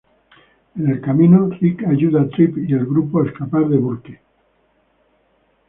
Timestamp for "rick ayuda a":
1.47-2.27